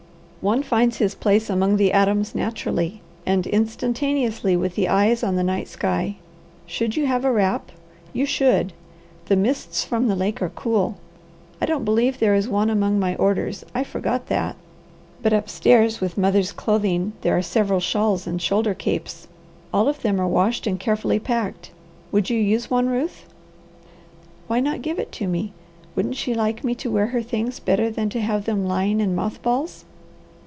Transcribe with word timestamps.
One 0.43 0.63
finds 0.63 0.97
his 0.97 1.13
place 1.13 1.51
among 1.51 1.77
the 1.77 1.93
atoms 1.93 2.33
naturally 2.33 3.03
and 3.27 3.45
instantaneously 3.45 4.57
with 4.57 4.73
the 4.73 4.89
eyes 4.89 5.21
on 5.21 5.35
the 5.35 5.43
night 5.43 5.67
sky. 5.67 6.15
Should 6.65 6.97
you 6.97 7.05
have 7.05 7.23
a 7.23 7.31
wrap? 7.31 7.71
You 8.11 8.25
should! 8.25 8.73
The 9.27 9.35
mists 9.35 9.85
from 9.85 10.07
the 10.07 10.15
lake 10.15 10.41
are 10.41 10.49
cool. 10.49 10.97
I 11.61 11.67
don't 11.67 11.85
believe 11.85 12.17
there 12.17 12.33
is 12.33 12.49
one 12.49 12.71
among 12.71 12.99
my 12.99 13.13
orders. 13.17 13.63
I 13.75 13.83
forgot 13.83 14.29
that. 14.29 14.55
But 15.21 15.31
upstairs 15.31 16.01
with 16.01 16.17
mother's 16.17 16.51
clothing 16.51 17.13
there 17.21 17.37
are 17.37 17.43
several 17.43 17.79
shawls 17.79 18.25
and 18.25 18.41
shoulder 18.41 18.73
capes. 18.73 19.27
All 19.71 19.87
of 19.87 20.01
them 20.01 20.17
were 20.17 20.27
washed 20.27 20.65
and 20.65 20.79
carefully 20.79 21.19
packed. 21.19 21.69
Would 22.11 22.31
you 22.31 22.39
use 22.39 22.67
one, 22.67 22.89
Ruth?" 22.89 23.27
"Why 24.47 24.59
not 24.59 24.81
give 24.81 24.97
it 24.97 25.11
to 25.21 25.27
me. 25.27 25.53
Wouldn't 25.95 26.15
she 26.15 26.33
like 26.33 26.63
me 26.63 26.73
to 26.73 26.89
wear 26.89 27.05
her 27.13 27.21
things 27.21 27.59
better 27.59 27.91
than 27.91 28.09
to 28.09 28.21
have 28.21 28.45
them 28.45 28.65
lying 28.65 28.99
in 29.01 29.13
moth 29.13 29.39
balls?" 29.43 29.85